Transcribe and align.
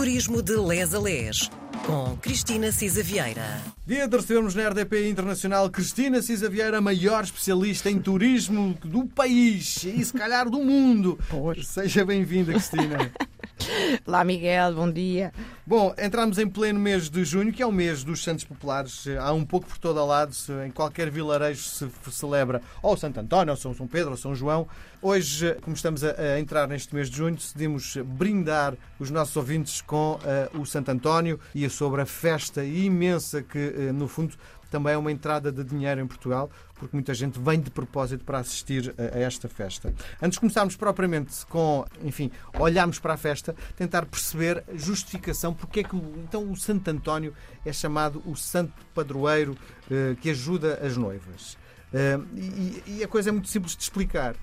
Turismo 0.00 0.40
de 0.40 0.56
Les 0.56 0.94
a 0.94 0.98
Les, 0.98 1.50
com 1.84 2.16
Cristina 2.22 2.72
Cisa 2.72 3.02
Vieira. 3.02 3.60
Dia 3.86 4.08
de 4.08 4.16
recebermos 4.16 4.54
na 4.54 4.66
RDP 4.70 5.10
Internacional 5.10 5.68
Cristina 5.68 6.22
Cisa 6.22 6.48
Vieira, 6.48 6.80
maior 6.80 7.22
especialista 7.22 7.90
em 7.90 7.98
turismo 7.98 8.78
do 8.82 9.04
país 9.04 9.84
e 9.84 10.02
se 10.02 10.12
calhar 10.14 10.48
do 10.48 10.64
mundo. 10.64 11.18
Pois. 11.28 11.66
Seja 11.66 12.02
bem-vinda, 12.02 12.52
Cristina. 12.52 13.12
Olá, 14.06 14.24
Miguel, 14.24 14.74
bom 14.74 14.90
dia. 14.90 15.34
Bom, 15.70 15.94
entramos 15.96 16.36
em 16.36 16.48
pleno 16.48 16.80
mês 16.80 17.08
de 17.08 17.24
junho, 17.24 17.52
que 17.52 17.62
é 17.62 17.66
o 17.66 17.70
mês 17.70 18.02
dos 18.02 18.24
Santos 18.24 18.42
Populares. 18.44 19.04
Há 19.20 19.32
um 19.32 19.44
pouco 19.44 19.68
por 19.68 19.78
todo 19.78 20.04
lado, 20.04 20.34
em 20.66 20.70
qualquer 20.72 21.08
vilarejo 21.08 21.62
se 21.62 21.88
celebra 22.10 22.60
ou 22.82 22.96
Santo 22.96 23.20
António, 23.20 23.52
ou 23.52 23.56
São 23.56 23.72
São 23.72 23.86
Pedro, 23.86 24.10
ou 24.10 24.16
São 24.16 24.34
João. 24.34 24.66
Hoje, 25.00 25.54
como 25.62 25.76
estamos 25.76 26.02
a, 26.02 26.10
a 26.10 26.40
entrar 26.40 26.66
neste 26.66 26.92
mês 26.92 27.08
de 27.08 27.18
junho, 27.18 27.36
decidimos 27.36 27.96
brindar 27.98 28.74
os 28.98 29.12
nossos 29.12 29.36
ouvintes 29.36 29.80
com 29.80 30.18
eh, 30.24 30.50
o 30.54 30.66
Santo 30.66 30.90
António 30.90 31.38
e 31.54 31.70
sobre 31.70 32.02
a 32.02 32.06
festa 32.06 32.64
imensa 32.64 33.40
que, 33.40 33.58
eh, 33.58 33.92
no 33.92 34.08
fundo, 34.08 34.34
também 34.70 34.94
é 34.94 34.96
uma 34.96 35.12
entrada 35.12 35.50
de 35.50 35.64
dinheiro 35.64 36.00
em 36.00 36.06
Portugal, 36.06 36.50
porque 36.74 36.96
muita 36.96 37.12
gente 37.12 37.38
vem 37.38 37.60
de 37.60 37.70
propósito 37.70 38.24
para 38.24 38.38
assistir 38.38 38.94
a, 38.96 39.16
a 39.16 39.20
esta 39.20 39.48
festa. 39.48 39.92
Antes 40.22 40.36
de 40.36 40.40
começarmos 40.40 40.76
propriamente 40.76 41.44
com, 41.46 41.84
enfim, 42.02 42.30
olharmos 42.58 42.98
para 42.98 43.14
a 43.14 43.16
festa, 43.16 43.54
tentar 43.76 44.06
perceber 44.06 44.64
a 44.72 44.76
justificação 44.76 45.52
porque 45.52 45.80
é 45.80 45.82
que 45.84 45.96
então 45.96 46.50
o 46.50 46.56
Santo 46.56 46.88
António 46.88 47.34
é 47.64 47.72
chamado 47.72 48.22
o 48.24 48.36
santo 48.36 48.72
padroeiro 48.94 49.56
eh, 49.90 50.16
que 50.20 50.30
ajuda 50.30 50.78
as 50.82 50.96
noivas. 50.96 51.58
Eh, 51.92 52.18
e, 52.36 52.82
e 52.86 53.04
a 53.04 53.08
coisa 53.08 53.30
é 53.30 53.32
muito 53.32 53.48
simples 53.48 53.76
de 53.76 53.82
explicar. 53.82 54.36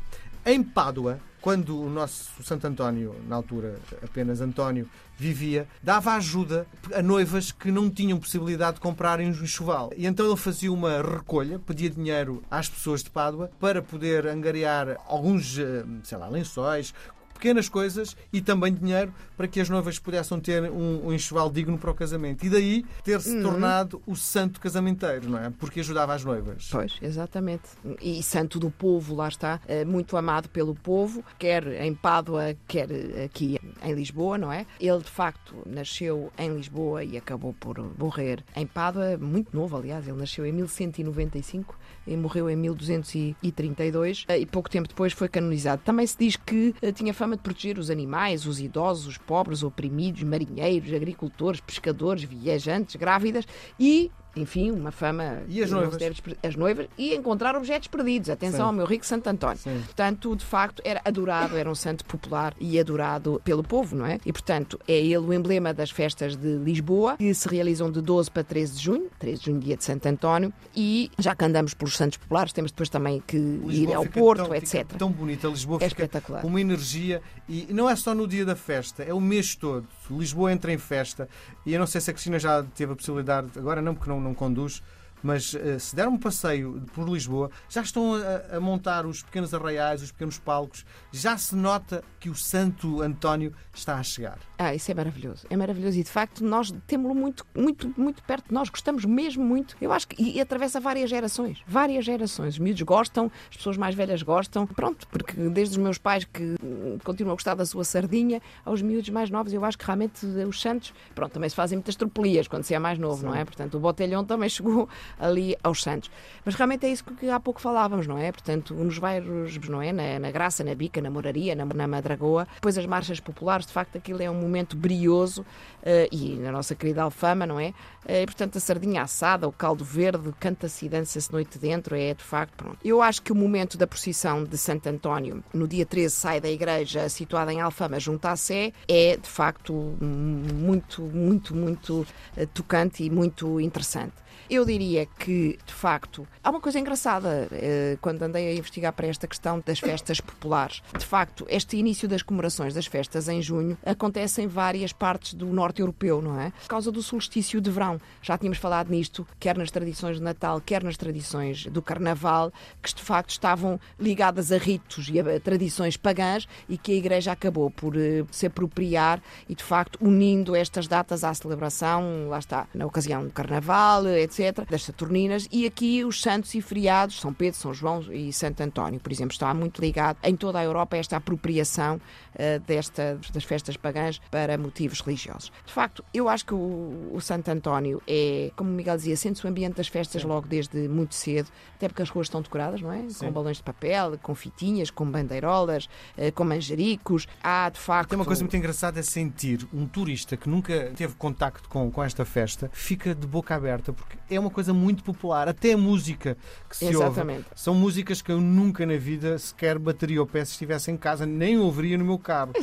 Em 0.49 0.63
Pádua, 0.63 1.19
quando 1.41 1.77
o 1.77 1.89
nosso 1.89 2.41
Santo 2.41 2.65
António, 2.65 3.13
na 3.27 3.35
altura 3.35 3.81
apenas 4.01 4.39
António, 4.39 4.89
vivia, 5.17 5.67
dava 5.83 6.13
ajuda 6.13 6.65
a 6.93 7.01
noivas 7.01 7.51
que 7.51 7.69
não 7.69 7.89
tinham 7.89 8.17
possibilidade 8.17 8.75
de 8.75 8.79
comprarem 8.79 9.27
um 9.27 9.31
enxoval. 9.31 9.91
E 9.97 10.05
então 10.05 10.25
ele 10.25 10.37
fazia 10.37 10.71
uma 10.71 11.01
recolha, 11.01 11.59
pedia 11.59 11.89
dinheiro 11.89 12.41
às 12.49 12.69
pessoas 12.69 13.03
de 13.03 13.09
Pádua 13.09 13.51
para 13.59 13.81
poder 13.81 14.25
angariar 14.25 14.95
alguns, 15.05 15.59
eh, 15.59 15.83
sei 16.05 16.17
lá, 16.17 16.29
lençóis, 16.29 16.93
pequenas 17.37 17.69
coisas 17.69 18.17
e 18.33 18.41
também 18.41 18.73
dinheiro 18.73 19.13
para 19.37 19.47
que 19.47 19.61
as 19.61 19.69
noivas 19.69 19.99
pudessem 19.99 20.39
ter 20.39 20.63
um, 20.71 21.07
um 21.07 21.13
enxoval 21.13 21.49
digno 21.51 21.77
para 21.77 21.91
o 21.91 21.93
casamento. 21.93 22.43
E 22.43 22.49
daí 22.49 22.85
ter-se 23.03 23.41
tornado 23.41 24.01
o 24.05 24.15
santo 24.15 24.59
casamenteiro, 24.59 25.29
não 25.29 25.39
é? 25.39 25.51
Porque 25.51 25.79
ajudava 25.79 26.13
as 26.13 26.23
noivas. 26.23 26.67
Pois, 26.71 26.97
exatamente. 27.01 27.63
E 28.01 28.21
santo 28.23 28.59
do 28.59 28.71
povo, 28.71 29.15
lá 29.15 29.27
está, 29.27 29.61
eh, 29.67 29.85
muito 29.85 30.17
amado 30.17 30.49
pelo 30.49 30.73
povo, 30.73 31.23
quer 31.37 31.67
em 31.81 31.93
Pádua, 31.93 32.55
quer 32.67 32.89
aqui 33.23 33.56
em 33.83 33.93
Lisboa, 33.93 34.37
não 34.37 34.51
é? 34.51 34.65
Ele, 34.79 34.99
de 34.99 35.09
facto, 35.09 35.55
nasceu 35.65 36.31
em 36.37 36.55
Lisboa 36.55 37.03
e 37.03 37.17
acabou 37.17 37.53
por 37.53 37.77
morrer 37.97 38.43
em 38.55 38.65
Pádua, 38.65 39.17
muito 39.17 39.55
novo, 39.55 39.77
aliás, 39.77 40.07
ele 40.07 40.17
nasceu 40.17 40.45
em 40.45 40.51
1195 40.51 41.77
e 42.05 42.15
morreu 42.15 42.49
em 42.49 42.55
1232 42.55 44.25
eh, 44.27 44.39
e 44.39 44.45
pouco 44.45 44.69
tempo 44.69 44.87
depois 44.87 45.13
foi 45.13 45.27
canonizado. 45.27 45.81
Também 45.83 46.07
se 46.07 46.17
diz 46.17 46.35
que 46.35 46.73
eh, 46.81 46.91
tinha 46.91 47.13
fama 47.13 47.35
de 47.35 47.43
proteger 47.43 47.77
os 47.77 47.89
animais, 47.89 48.45
os 48.45 48.59
idosos, 48.59 49.07
os 49.07 49.17
pobres, 49.17 49.63
oprimidos, 49.63 50.23
marinheiros, 50.23 50.93
agricultores, 50.93 51.59
pescadores, 51.59 52.23
viajantes, 52.23 52.95
grávidas 52.95 53.45
e 53.79 54.11
enfim, 54.37 54.71
uma 54.71 54.91
fama. 54.91 55.41
E 55.47 55.61
as 55.63 55.71
noivas? 55.71 55.97
deve 55.97 56.21
As 56.43 56.55
noivas 56.55 56.87
e 56.97 57.13
encontrar 57.15 57.55
objetos 57.55 57.87
perdidos. 57.87 58.29
Atenção 58.29 58.59
Sim. 58.59 58.65
ao 58.65 58.73
meu 58.73 58.85
rico 58.85 59.05
Santo 59.05 59.27
António. 59.27 59.57
Sim. 59.57 59.81
Portanto, 59.85 60.35
de 60.35 60.45
facto, 60.45 60.81
era 60.85 61.01
adorado, 61.03 61.57
era 61.57 61.69
um 61.69 61.75
santo 61.75 62.05
popular 62.05 62.53
e 62.59 62.79
adorado 62.79 63.41
pelo 63.43 63.63
povo, 63.63 63.95
não 63.95 64.05
é? 64.05 64.19
E, 64.25 64.31
portanto, 64.31 64.79
é 64.87 64.97
ele 64.97 65.17
o 65.17 65.33
emblema 65.33 65.73
das 65.73 65.89
festas 65.91 66.35
de 66.35 66.57
Lisboa, 66.57 67.17
que 67.17 67.33
se 67.33 67.47
realizam 67.47 67.91
de 67.91 68.01
12 68.01 68.31
para 68.31 68.43
13 68.43 68.73
de 68.77 68.83
junho, 68.83 69.09
13 69.19 69.39
de 69.39 69.45
junho, 69.45 69.59
dia 69.59 69.77
de 69.77 69.83
Santo 69.83 70.05
António. 70.07 70.53
E 70.75 71.11
já 71.17 71.35
que 71.35 71.43
andamos 71.45 71.73
pelos 71.73 71.95
santos 71.95 72.17
populares, 72.17 72.53
temos 72.53 72.71
depois 72.71 72.89
também 72.89 73.21
que 73.25 73.37
ir 73.37 73.61
Lisboa 73.65 73.97
ao 73.97 74.03
fica 74.03 74.19
Porto, 74.19 74.43
tão, 74.45 74.55
etc. 74.55 74.85
Tão 74.97 75.11
bonita, 75.11 75.47
Lisboa 75.47 75.79
É 75.81 75.87
espetacular. 75.87 76.45
uma 76.45 76.61
energia 76.61 77.21
e 77.49 77.67
não 77.71 77.89
é 77.89 77.95
só 77.95 78.13
no 78.13 78.27
dia 78.27 78.45
da 78.45 78.55
festa, 78.55 79.03
é 79.03 79.13
o 79.13 79.21
mês 79.21 79.55
todo. 79.55 79.87
Lisboa 80.09 80.51
entra 80.51 80.71
em 80.71 80.77
festa 80.77 81.27
e 81.65 81.73
eu 81.73 81.79
não 81.79 81.87
sei 81.87 82.01
se 82.01 82.09
a 82.09 82.13
Cristina 82.13 82.39
já 82.39 82.63
teve 82.63 82.93
a 82.93 82.95
possibilidade, 82.95 83.47
agora 83.57 83.81
não 83.81 83.93
porque 83.93 84.09
não, 84.09 84.19
não 84.19 84.33
conduz, 84.33 84.81
mas 85.21 85.55
eh, 85.55 85.79
se 85.79 85.95
der 85.95 86.07
um 86.07 86.17
passeio 86.17 86.83
por 86.93 87.07
Lisboa, 87.07 87.49
já 87.69 87.81
estão 87.81 88.15
a, 88.15 88.57
a 88.57 88.59
montar 88.59 89.05
os 89.05 89.23
pequenos 89.23 89.53
arraiais, 89.53 90.01
os 90.01 90.11
pequenos 90.11 90.37
palcos, 90.37 90.85
já 91.11 91.37
se 91.37 91.55
nota 91.55 92.03
que 92.19 92.29
o 92.29 92.35
Santo 92.35 93.01
António 93.01 93.53
está 93.73 93.95
a 93.95 94.03
chegar. 94.03 94.37
Ah, 94.57 94.73
isso 94.73 94.91
é 94.91 94.93
maravilhoso. 94.93 95.45
É 95.49 95.55
maravilhoso 95.55 95.99
e 95.99 96.03
de 96.03 96.09
facto 96.09 96.43
nós 96.43 96.73
temos-lo 96.87 97.15
muito, 97.15 97.45
muito, 97.55 97.93
muito 97.97 98.23
perto 98.23 98.47
de 98.47 98.53
nós. 98.53 98.69
Gostamos 98.69 99.05
mesmo 99.05 99.43
muito. 99.43 99.75
Eu 99.79 99.91
acho 99.91 100.07
que 100.07 100.21
e, 100.21 100.41
atravessa 100.41 100.79
várias 100.79 101.09
gerações. 101.09 101.61
Várias 101.67 102.05
gerações. 102.05 102.55
Os 102.55 102.59
miúdos 102.59 102.81
gostam, 102.81 103.31
as 103.49 103.57
pessoas 103.57 103.77
mais 103.77 103.95
velhas 103.95 104.21
gostam. 104.23 104.65
Pronto, 104.65 105.07
porque 105.07 105.33
desde 105.49 105.77
os 105.77 105.83
meus 105.83 105.97
pais 105.97 106.25
que 106.25 106.55
hum, 106.63 106.97
continuam 107.03 107.33
a 107.33 107.35
gostar 107.35 107.55
da 107.55 107.65
sua 107.65 107.83
sardinha, 107.83 108.41
aos 108.65 108.81
miúdos 108.81 109.09
mais 109.09 109.29
novos, 109.29 109.53
eu 109.53 109.63
acho 109.63 109.77
que 109.77 109.85
realmente 109.85 110.25
os 110.25 110.59
santos, 110.61 110.93
pronto, 111.13 111.33
também 111.33 111.49
se 111.49 111.55
fazem 111.55 111.77
muitas 111.77 111.95
tropelias 111.95 112.47
quando 112.47 112.63
se 112.63 112.73
é 112.73 112.79
mais 112.79 112.97
novo, 112.97 113.25
não 113.25 113.35
é? 113.35 113.45
Portanto, 113.45 113.77
o 113.77 113.79
botelhão 113.79 114.25
também 114.25 114.49
chegou 114.49 114.89
ali 115.19 115.55
aos 115.63 115.81
santos. 115.81 116.09
Mas 116.45 116.55
realmente 116.55 116.85
é 116.85 116.89
isso 116.89 117.03
que 117.03 117.29
há 117.29 117.39
pouco 117.39 117.59
falávamos, 117.59 118.07
não 118.07 118.17
é? 118.17 118.31
Portanto, 118.31 118.73
nos 118.73 118.97
bairros, 118.97 119.57
não 119.67 119.81
é? 119.81 119.91
Na, 119.91 120.19
na 120.19 120.31
Graça, 120.31 120.63
na 120.63 120.73
Bica, 120.73 121.01
na 121.01 121.09
Moraria, 121.09 121.55
na, 121.55 121.65
na 121.65 121.87
Madragoa, 121.87 122.47
depois 122.55 122.77
as 122.77 122.85
marchas 122.85 123.19
populares, 123.19 123.65
de 123.65 123.73
facto, 123.73 123.97
aquilo 123.97 124.21
é 124.21 124.29
um 124.29 124.35
momento 124.35 124.75
brioso 124.75 125.45
eh, 125.83 126.07
e 126.11 126.35
na 126.35 126.51
nossa 126.51 126.75
querida 126.75 127.03
Alfama, 127.03 127.45
não 127.45 127.59
é? 127.59 127.73
Eh, 128.05 128.23
e, 128.23 128.25
portanto, 128.25 128.57
a 128.57 128.61
sardinha 128.61 129.01
assada, 129.01 129.47
o 129.47 129.51
caldo 129.51 129.83
verde, 129.83 130.33
canta-se 130.39 130.85
e 130.85 130.89
dança-se 130.89 131.31
noite 131.31 131.57
dentro, 131.57 131.95
é 131.95 132.13
de 132.13 132.23
facto, 132.23 132.55
pronto. 132.55 132.77
Eu 132.83 133.01
acho 133.01 133.21
que 133.21 133.31
o 133.31 133.35
momento 133.35 133.77
da 133.77 133.85
procissão 133.85 134.43
de 134.43 134.57
Santo 134.57 134.87
António, 134.87 135.43
no 135.53 135.67
dia 135.67 135.85
13, 135.85 136.13
sai 136.13 136.41
da 136.41 136.49
igreja 136.49 137.09
situada 137.09 137.51
em 137.51 137.61
Alfama, 137.61 137.99
junto 137.99 138.25
à 138.25 138.35
Sé, 138.35 138.71
é 138.87 139.17
de 139.17 139.27
facto 139.29 139.73
muito, 140.01 141.01
muito, 141.01 141.55
muito 141.55 142.07
eh, 142.35 142.45
tocante 142.45 143.03
e 143.03 143.09
muito 143.09 143.59
interessante. 143.59 144.13
Eu 144.49 144.65
diria 144.65 145.05
que, 145.05 145.57
de 145.65 145.73
facto, 145.73 146.27
há 146.43 146.49
uma 146.49 146.61
coisa 146.61 146.79
engraçada 146.79 147.47
eh, 147.51 147.97
quando 148.01 148.21
andei 148.23 148.49
a 148.49 148.53
investigar 148.53 148.93
para 148.93 149.07
esta 149.07 149.27
questão 149.27 149.61
das 149.65 149.79
festas 149.79 150.21
populares. 150.21 150.81
De 150.97 151.05
facto, 151.05 151.45
este 151.49 151.77
início 151.77 152.07
das 152.07 152.21
comemorações 152.21 152.73
das 152.73 152.85
festas 152.85 153.27
em 153.27 153.41
junho 153.41 153.77
acontece 153.85 154.41
em 154.41 154.47
várias 154.47 154.93
partes 154.93 155.33
do 155.33 155.47
norte 155.47 155.81
europeu, 155.81 156.21
não 156.21 156.39
é? 156.39 156.51
Por 156.61 156.67
causa 156.67 156.91
do 156.91 157.01
solstício 157.01 157.59
de 157.59 157.69
verão. 157.69 157.99
Já 158.21 158.37
tínhamos 158.37 158.57
falado 158.57 158.89
nisto, 158.89 159.27
quer 159.39 159.57
nas 159.57 159.71
tradições 159.71 160.17
de 160.17 160.23
Natal, 160.23 160.61
quer 160.61 160.83
nas 160.83 160.97
tradições 160.97 161.65
do 161.65 161.81
Carnaval, 161.81 162.51
que 162.81 162.93
de 162.93 163.01
facto 163.01 163.31
estavam 163.31 163.79
ligadas 163.99 164.51
a 164.51 164.57
ritos 164.57 165.09
e 165.09 165.19
a 165.19 165.39
tradições 165.39 165.97
pagãs 165.97 166.47
e 166.69 166.77
que 166.77 166.91
a 166.91 166.95
Igreja 166.95 167.31
acabou 167.31 167.69
por 167.69 167.95
eh, 167.95 168.23
se 168.31 168.45
apropriar 168.45 169.21
e, 169.47 169.55
de 169.55 169.63
facto, 169.63 169.97
unindo 170.01 170.55
estas 170.55 170.87
datas 170.87 171.23
à 171.23 171.33
celebração, 171.33 172.29
lá 172.29 172.39
está, 172.39 172.67
na 172.73 172.85
ocasião 172.85 173.25
do 173.25 173.31
Carnaval, 173.31 174.03
etc., 174.27 174.69
das 174.69 174.83
Saturninas, 174.83 175.47
e 175.51 175.65
aqui 175.65 176.03
os 176.03 176.21
santos 176.21 176.53
e 176.53 176.61
feriados, 176.61 177.19
São 177.19 177.33
Pedro, 177.33 177.59
São 177.59 177.73
João 177.73 178.01
e 178.11 178.31
Santo 178.31 178.61
António, 178.61 178.99
por 178.99 179.11
exemplo, 179.11 179.31
está 179.31 179.53
muito 179.53 179.81
ligado 179.81 180.17
em 180.23 180.35
toda 180.35 180.59
a 180.59 180.63
Europa 180.63 180.95
a 180.95 180.99
esta 180.99 181.17
apropriação 181.17 181.99
eh, 182.35 182.59
desta, 182.59 183.19
das 183.33 183.43
festas 183.43 183.77
pagãs 183.77 184.19
para 184.29 184.57
motivos 184.57 185.01
religiosos. 185.01 185.51
De 185.65 185.73
facto, 185.73 186.03
eu 186.13 186.29
acho 186.29 186.45
que 186.45 186.53
o, 186.53 187.11
o 187.13 187.19
Santo 187.21 187.49
António 187.49 188.01
é, 188.07 188.51
como 188.55 188.69
o 188.69 188.73
Miguel 188.73 188.97
dizia, 188.97 189.15
sente-se 189.15 189.45
o 189.45 189.49
ambiente 189.49 189.75
das 189.75 189.87
festas 189.87 190.23
logo 190.23 190.47
desde 190.47 190.87
muito 190.87 191.15
cedo, 191.15 191.49
até 191.75 191.87
porque 191.87 192.01
as 192.01 192.09
ruas 192.09 192.27
estão 192.27 192.41
decoradas, 192.41 192.81
não 192.81 192.91
é? 192.91 193.09
Sim. 193.09 193.25
Com 193.25 193.31
balões 193.31 193.57
de 193.57 193.63
papel, 193.63 194.17
com 194.21 194.35
fitinhas, 194.35 194.91
com 194.91 195.09
bandeirolas, 195.09 195.89
eh, 196.17 196.31
com 196.31 196.43
manjericos. 196.43 197.27
Há, 197.41 197.69
de 197.69 197.79
facto... 197.79 198.09
Tem 198.09 198.19
uma 198.19 198.25
coisa 198.25 198.43
muito 198.43 198.57
engraçada 198.57 198.99
é 198.99 199.03
sentir 199.03 199.67
um 199.73 199.87
turista 199.87 200.35
que 200.35 200.49
nunca 200.49 200.91
teve 200.95 201.15
contacto 201.15 201.69
com, 201.69 201.89
com 201.91 202.03
esta 202.03 202.25
festa 202.25 202.69
fica 202.73 203.13
de 203.13 203.27
boca 203.27 203.55
aberta 203.55 203.93
porque 203.93 204.16
é 204.29 204.39
uma 204.39 204.49
coisa 204.49 204.73
muito 204.73 205.03
popular. 205.03 205.47
Até 205.47 205.73
a 205.73 205.77
música 205.77 206.37
que 206.69 206.77
se 206.77 206.85
Exatamente. 206.85 207.37
ouve 207.39 207.47
são 207.55 207.73
músicas 207.73 208.21
que 208.21 208.31
eu 208.31 208.39
nunca 208.41 208.85
na 208.85 208.97
vida 208.97 209.37
sequer 209.37 209.77
bateria 209.79 210.21
o 210.21 210.25
pé 210.27 210.43
se 210.45 210.51
estivesse 210.51 210.91
em 210.91 210.97
casa, 210.97 211.25
nem 211.25 211.57
ouviria 211.57 211.97
no 211.97 212.05
meu 212.05 212.17
carro. 212.19 212.53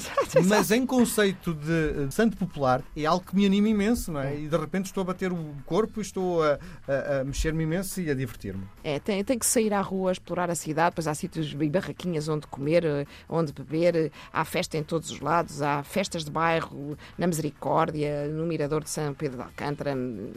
Mas 0.47 0.71
em 0.71 0.85
conceito 0.87 1.55
de, 1.55 2.07
de 2.07 2.15
santo 2.15 2.37
popular 2.37 2.83
é 2.97 3.05
algo 3.07 3.25
que 3.25 3.35
me 3.35 3.47
anima 3.47 3.69
imenso, 3.69 4.13
não 4.13 4.21
é? 4.21 4.37
E 4.39 4.49
de 4.49 4.57
repente 4.57 4.87
estou 4.87 5.03
a 5.03 5.05
bater 5.05 5.33
o 5.33 5.55
corpo 5.67 6.01
e 6.01 6.03
estou 6.03 6.43
a, 6.43 6.59
a- 6.89 7.21
a 7.21 7.25
mexer-me 7.25 7.63
imenso 7.65 8.01
e 8.01 8.11
a 8.11 8.15
divertir-me. 8.15 8.65
É, 8.83 8.99
tem, 8.99 9.23
tem 9.25 9.39
que 9.39 9.47
sair 9.47 9.73
à 9.73 9.81
rua, 9.81 10.13
explorar 10.13 10.51
a 10.51 10.55
cidade, 10.55 10.91
depois 10.91 11.07
há 11.07 11.15
sítios 11.15 11.55
e 11.59 11.69
barraquinhas 11.69 12.29
onde 12.29 12.47
comer, 12.47 12.85
eh, 12.85 13.07
onde 13.29 13.53
beber, 13.53 13.95
eh, 13.97 14.11
há 14.33 14.45
festa 14.45 14.77
em 14.77 14.83
todos 14.83 15.11
os 15.11 15.21
lados, 15.21 15.63
há 15.63 15.83
festas 15.83 16.25
de 16.25 16.31
bairro, 16.31 16.97
na 17.17 17.27
Misericórdia, 17.27 18.27
no 18.29 18.47
Mirador 18.47 18.83
de 18.85 18.91
São 18.91 19.15
Pedro 19.15 19.39
de 19.39 19.43
Alcântara, 19.45 19.93
n- 19.95 20.33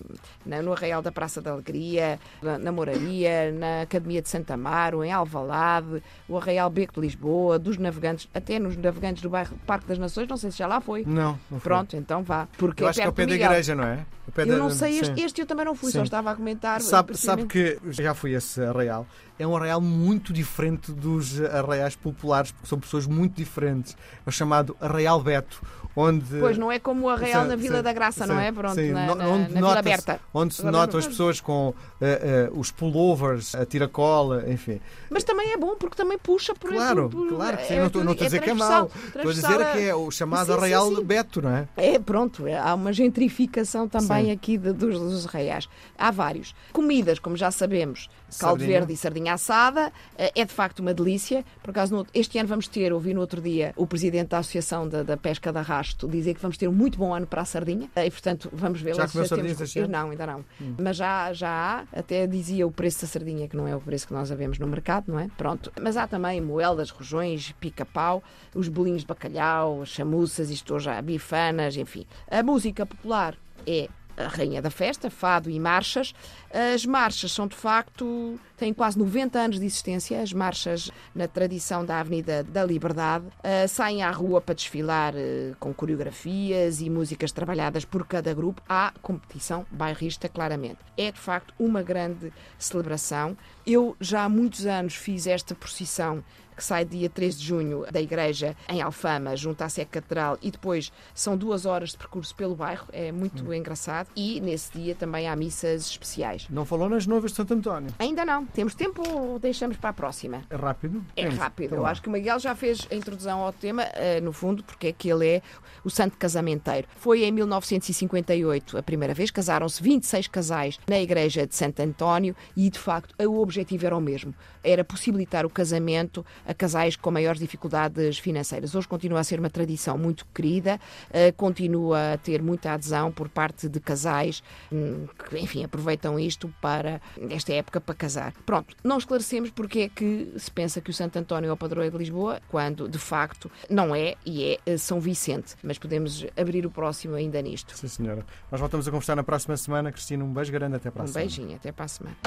na- 0.45 0.61
no 0.61 0.73
Arraial 0.73 0.96
Da 1.01 1.11
Praça 1.11 1.41
da 1.41 1.51
Alegria, 1.51 2.19
na, 2.41 2.57
na 2.57 2.71
Moraria, 2.71 3.51
na 3.51 3.81
Academia 3.81 4.21
de 4.21 4.29
Santa 4.29 4.53
Amaro, 4.55 5.03
em 5.03 5.11
Alvalade, 5.11 6.01
o 6.27 6.37
Arraial 6.37 6.69
Beco 6.69 6.95
de 6.95 7.01
Lisboa, 7.01 7.57
dos 7.59 7.77
navegantes, 7.77 8.27
até 8.33 8.59
nos 8.59 8.75
navegantes 8.77 9.21
do 9.21 9.29
bairro 9.29 9.57
Parque 9.65 9.87
das 9.87 9.97
Nações, 9.97 10.27
não 10.27 10.37
sei 10.37 10.51
se 10.51 10.57
já 10.57 10.67
lá 10.67 10.79
foi. 10.81 11.03
Não, 11.05 11.39
não 11.49 11.59
foi. 11.59 11.61
Pronto, 11.61 11.95
então 11.95 12.23
vá. 12.23 12.47
Porque 12.57 12.83
Eu 12.83 12.87
acho 12.87 12.99
que 12.99 13.05
é 13.05 13.09
o 13.09 13.13
pé 13.13 13.25
da 13.25 13.35
igreja, 13.35 13.75
não 13.75 13.83
é? 13.83 14.05
Eu 14.35 14.45
da- 14.45 14.57
não 14.57 14.69
sei, 14.69 14.99
este, 14.99 15.21
este 15.21 15.41
eu 15.41 15.45
também 15.47 15.65
não 15.65 15.73
fui, 15.73 15.91
Sim. 15.91 15.99
só 15.99 16.03
estava 16.03 16.31
a 16.31 16.35
comentar. 16.35 16.81
Sabe, 16.81 17.17
sabe 17.17 17.45
que 17.45 17.79
já 17.89 18.13
fui 18.13 18.33
esse 18.33 18.61
arraial. 18.61 19.05
É 19.39 19.45
um 19.45 19.55
arraial 19.55 19.79
muito 19.79 20.33
diferente 20.33 20.91
dos 20.91 21.39
arraiais 21.41 21.95
populares, 21.95 22.51
porque 22.51 22.67
são 22.67 22.79
pessoas 22.79 23.05
muito 23.05 23.35
diferentes. 23.35 23.95
É 24.25 24.29
o 24.29 24.31
chamado 24.31 24.75
Arraial 24.81 25.21
Beto, 25.21 25.61
onde. 25.95 26.39
Pois 26.39 26.57
não 26.57 26.71
é 26.71 26.79
como 26.79 27.05
o 27.05 27.09
Arraial 27.09 27.43
Sim, 27.43 27.49
na 27.49 27.55
Vila 27.55 27.77
sim, 27.77 27.83
da 27.83 27.93
Graça, 27.93 28.25
não 28.27 28.39
é? 28.39 28.51
Pronto, 28.51 28.81
na, 28.81 29.15
na, 29.15 29.27
onde 29.27 29.53
na 29.53 29.59
Vila 29.59 29.79
Aberta. 29.79 30.19
Onde 30.33 30.55
se 30.55 30.65
notam 30.87 30.99
as 30.99 31.07
pessoas 31.07 31.39
com 31.41 31.73
eh, 32.01 32.47
eh, 32.49 32.49
os 32.53 32.71
pullovers, 32.71 33.53
a 33.55 33.65
tiracola, 33.65 34.43
enfim. 34.49 34.79
Mas 35.09 35.23
também 35.23 35.51
é 35.53 35.57
bom, 35.57 35.75
porque 35.75 35.95
também 35.95 36.17
puxa 36.17 36.53
por 36.55 36.71
Claro, 36.71 37.09
por- 37.09 37.27
claro 37.29 37.57
que 37.57 37.65
sim. 37.67 37.73
é 37.75 37.79
Não 37.79 37.87
estou 37.87 38.01
a 38.01 38.13
dizer 38.15 38.41
que 38.41 38.49
é 38.49 38.53
mau. 38.53 38.89
Estou 39.05 39.29
a 39.29 39.33
dizer 39.33 39.71
que 39.73 39.79
é 39.89 39.95
o 39.95 40.09
chamado 40.11 40.45
Sim, 40.47 40.51
sim, 40.53 40.57
Arraial 40.57 40.95
sim. 40.95 41.03
Beto, 41.03 41.41
não 41.41 41.49
é? 41.49 41.67
É, 41.77 41.99
pronto, 41.99 42.47
é- 42.47 42.57
há 42.57 42.73
uma 42.73 42.91
gentrificação 42.93 43.87
também 43.87 44.31
aqui 44.31 44.57
de- 44.57 44.73
dos, 44.73 44.99
dos 44.99 45.27
arraiais. 45.27 45.67
Há 45.97 46.11
vários. 46.11 46.55
Comidas, 46.71 47.19
como 47.19 47.35
já 47.35 47.51
sabemos, 47.51 48.09
caldo 48.39 48.59
Sardinha. 48.61 48.79
verde 48.79 48.93
e 48.93 48.97
sardinha 48.97 49.33
assada, 49.33 49.91
eh, 50.17 50.31
é 50.35 50.45
de 50.45 50.53
facto 50.53 50.79
uma 50.79 50.93
delícia. 50.93 51.43
Por 51.63 51.71
acaso, 51.71 52.05
este 52.13 52.37
ano 52.37 52.47
vamos 52.49 52.67
ter, 52.67 52.93
ouvi 52.93 53.13
no 53.13 53.21
outro 53.21 53.41
dia, 53.41 53.73
o 53.75 53.85
presidente 53.87 54.29
da 54.29 54.39
Associação 54.39 54.87
da, 54.87 55.03
da 55.03 55.17
Pesca 55.17 55.51
de 55.51 55.57
Arrasto 55.57 56.07
dizer 56.07 56.33
que 56.33 56.41
vamos 56.41 56.57
ter 56.57 56.67
um 56.67 56.73
muito 56.73 56.97
bom 56.97 57.13
ano 57.13 57.25
para 57.27 57.41
a 57.41 57.45
sardinha. 57.45 57.89
E, 57.95 58.11
portanto, 58.11 58.49
vamos 58.53 58.81
ver 58.81 58.95
Já 58.95 59.07
comeu 59.07 59.27
temos- 59.27 59.29
sardinhas 59.57 59.75
ano? 59.77 59.87
Não, 59.87 60.09
ainda 60.11 60.27
não. 60.27 60.45
Mas 60.79 60.97
já, 60.97 61.33
já 61.33 61.49
há, 61.49 61.99
até 61.99 62.27
dizia 62.27 62.65
o 62.67 62.71
preço 62.71 63.01
da 63.01 63.07
sardinha, 63.07 63.47
que 63.47 63.57
não 63.57 63.67
é 63.67 63.75
o 63.75 63.81
preço 63.81 64.07
que 64.07 64.13
nós 64.13 64.29
vemos 64.29 64.59
no 64.59 64.67
mercado, 64.67 65.05
não 65.11 65.19
é? 65.19 65.29
Pronto. 65.37 65.71
Mas 65.81 65.97
há 65.97 66.07
também 66.07 66.39
moelas, 66.39 66.89
rojões, 66.89 67.51
pica-pau, 67.59 68.23
os 68.53 68.67
bolinhos 68.67 69.01
de 69.01 69.07
bacalhau, 69.07 69.81
as 69.81 69.89
chamuças, 69.89 70.49
isto 70.49 70.79
já, 70.79 71.01
bifanas, 71.01 71.75
enfim. 71.75 72.05
A 72.29 72.43
música 72.43 72.85
popular 72.85 73.35
é 73.65 73.89
a 74.17 74.27
rainha 74.27 74.61
da 74.61 74.69
festa, 74.69 75.09
fado 75.09 75.49
e 75.49 75.59
marchas. 75.59 76.13
As 76.51 76.85
marchas 76.85 77.31
são, 77.31 77.47
de 77.47 77.55
facto, 77.55 78.39
têm 78.57 78.73
quase 78.73 78.97
90 78.97 79.39
anos 79.39 79.59
de 79.59 79.65
existência. 79.65 80.21
As 80.21 80.33
marchas, 80.33 80.91
na 81.13 81.27
tradição 81.27 81.85
da 81.85 81.99
Avenida 81.99 82.43
da 82.43 82.65
Liberdade, 82.65 83.25
eh, 83.43 83.67
saem 83.67 84.01
à 84.01 84.09
rua 84.09 84.41
para 84.41 84.55
desfilar 84.55 85.13
eh, 85.15 85.53
com 85.59 85.73
coreografias 85.73 86.81
e 86.81 86.89
músicas 86.89 87.31
trabalhadas 87.31 87.85
por 87.85 88.05
cada 88.07 88.33
grupo. 88.33 88.61
Há 88.67 88.91
competição 89.01 89.65
bairrista, 89.69 90.27
claramente. 90.27 90.79
É, 90.97 91.11
de 91.11 91.19
facto, 91.19 91.53
uma 91.59 91.83
grande 91.83 92.33
celebração. 92.57 93.37
Eu 93.65 93.95
já 93.99 94.23
há 94.23 94.29
muitos 94.29 94.65
anos 94.65 94.95
fiz 94.95 95.27
esta 95.27 95.53
procissão 95.53 96.23
que 96.57 96.63
sai 96.63 96.83
dia 96.83 97.07
3 97.09 97.39
de 97.39 97.45
junho 97.45 97.85
da 97.91 98.01
igreja 98.01 98.55
em 98.67 98.81
Alfama, 98.81 99.35
junto 99.37 99.61
à 99.61 99.69
Sé 99.69 99.85
Catedral, 99.85 100.37
e 100.41 100.49
depois 100.49 100.91
são 101.13 101.37
duas 101.37 101.65
horas 101.65 101.91
de 101.91 101.97
percurso 101.97 102.35
pelo 102.35 102.55
bairro, 102.55 102.87
é 102.91 103.11
muito 103.11 103.53
engraçado. 103.53 104.09
E 104.15 104.41
nesse 104.41 104.75
dia 104.77 104.95
também 104.95 105.27
há 105.29 105.35
missas 105.35 105.85
especiais. 105.85 106.47
Não 106.49 106.65
falou 106.65 106.89
nas 106.89 107.05
novas 107.05 107.31
de 107.31 107.37
Santo 107.37 107.53
António. 107.53 107.93
Ainda 107.99 108.25
não, 108.25 108.45
temos 108.45 108.73
tempo 108.73 109.07
ou 109.07 109.37
deixamos 109.37 109.77
para 109.77 109.91
a 109.91 109.93
próxima? 109.93 110.41
É 110.49 110.55
rápido? 110.55 111.05
É 111.15 111.23
Temos. 111.23 111.37
rápido. 111.37 111.65
Então 111.67 111.77
Eu 111.77 111.85
acho 111.85 112.01
que 112.01 112.09
o 112.09 112.11
Miguel 112.11 112.39
já 112.39 112.55
fez 112.55 112.87
a 112.91 112.95
introdução 112.95 113.39
ao 113.41 113.53
tema, 113.53 113.83
eh, 113.93 114.19
no 114.19 114.33
fundo, 114.33 114.63
porque 114.63 114.87
é 114.87 114.91
que 114.91 115.09
ele 115.09 115.27
é 115.27 115.41
o 115.83 115.89
santo 115.89 116.17
casamenteiro. 116.17 116.87
Foi 116.97 117.23
em 117.23 117.31
1958 117.31 118.77
a 118.77 118.83
primeira 118.83 119.13
vez, 119.13 119.29
casaram-se 119.31 119.81
26 119.81 120.27
casais 120.27 120.79
na 120.87 120.99
igreja 120.99 121.45
de 121.45 121.55
Santo 121.55 121.81
António 121.81 122.35
e, 122.55 122.69
de 122.69 122.79
facto, 122.79 123.13
o 123.25 123.39
objetivo 123.39 123.85
era 123.85 123.95
o 123.95 124.01
mesmo. 124.01 124.33
Era 124.63 124.83
possibilitar 124.83 125.45
o 125.45 125.49
casamento 125.49 126.25
a 126.47 126.53
casais 126.53 126.95
com 126.95 127.11
maiores 127.11 127.39
dificuldades 127.39 128.17
financeiras. 128.17 128.73
Hoje 128.73 128.87
continua 128.87 129.19
a 129.19 129.23
ser 129.23 129.39
uma 129.39 129.49
tradição 129.49 129.97
muito 129.97 130.25
querida, 130.33 130.79
eh, 131.11 131.31
continua 131.33 132.13
a 132.13 132.17
ter 132.17 132.41
muita 132.41 132.71
adesão 132.71 133.11
por 133.11 133.27
parte 133.29 133.67
de 133.67 133.79
casais 133.79 134.41
hum, 134.71 135.05
que, 135.29 135.37
enfim, 135.37 135.63
aproveitam 135.63 136.17
isto 136.19 136.51
para, 136.61 137.01
nesta 137.19 137.53
época, 137.53 137.81
para 137.81 137.93
casar. 137.93 138.33
Pronto, 138.45 138.75
não 138.83 138.97
esclarecemos 138.97 139.49
porque 139.51 139.79
é 139.81 139.89
que 139.89 140.33
se 140.37 140.49
pensa 140.49 140.79
que 140.79 140.89
o 140.89 140.93
Santo 140.93 141.17
António 141.19 141.49
é 141.49 141.51
o 141.51 141.57
padroeiro 141.57 141.97
de 141.97 142.03
Lisboa, 142.03 142.39
quando, 142.49 142.87
de 142.87 142.97
facto, 142.97 143.51
não 143.69 143.93
é 143.93 144.15
e 144.25 144.43
é 144.43 144.57
eh, 144.65 144.77
São 144.77 144.99
Vicente. 144.99 145.55
Mas 145.61 145.77
podemos 145.77 146.25
abrir 146.37 146.65
o 146.65 146.71
próximo 146.71 147.15
ainda 147.15 147.41
nisto. 147.41 147.75
Sim, 147.77 147.87
senhora. 147.87 148.25
Nós 148.51 148.59
voltamos 148.59 148.87
a 148.87 148.91
conversar 148.91 149.15
na 149.15 149.23
próxima 149.23 149.57
semana. 149.57 149.91
Cristina, 149.91 150.23
um 150.23 150.33
beijo 150.33 150.51
grande. 150.51 150.77
Até 150.77 150.89
para 150.89 151.01
a 151.01 151.05
Um 151.05 151.07
semana. 151.07 151.25
beijinho, 151.27 151.55
até 151.55 151.71
para 151.71 151.85
a 151.85 151.87
semana. 151.87 152.17